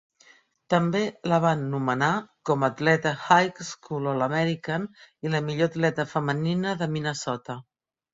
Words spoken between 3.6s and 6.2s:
School All American i la millor atleta